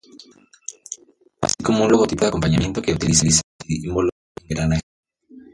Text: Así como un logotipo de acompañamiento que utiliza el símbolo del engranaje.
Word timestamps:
Así 1.45 1.59
como 1.63 1.83
un 1.85 1.91
logotipo 1.91 2.21
de 2.23 2.29
acompañamiento 2.29 2.81
que 2.81 2.95
utiliza 2.95 3.27
el 3.27 3.33
símbolo 3.83 4.09
del 4.35 4.45
engranaje. 4.49 4.81